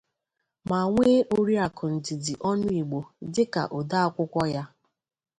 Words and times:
ma 0.69 0.79
nwee 0.91 1.17
Oriakụ 1.37 1.83
Ndidi 1.95 2.33
Onuigbo 2.49 2.99
dịka 3.33 3.61
odeakwụkwọ 3.77 4.43
ya. 4.55 4.63